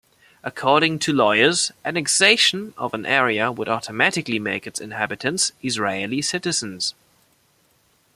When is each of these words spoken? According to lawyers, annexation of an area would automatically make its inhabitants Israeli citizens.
According 0.43 0.97
to 1.01 1.13
lawyers, 1.13 1.71
annexation 1.85 2.73
of 2.75 2.95
an 2.95 3.05
area 3.05 3.51
would 3.51 3.69
automatically 3.69 4.39
make 4.39 4.65
its 4.65 4.81
inhabitants 4.81 5.51
Israeli 5.61 6.23
citizens. 6.23 6.95